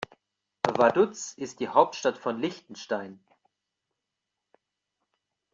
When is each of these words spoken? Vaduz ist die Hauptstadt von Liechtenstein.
Vaduz 0.67 1.35
ist 1.37 1.59
die 1.59 1.67
Hauptstadt 1.67 2.17
von 2.17 2.39
Liechtenstein. 2.41 3.23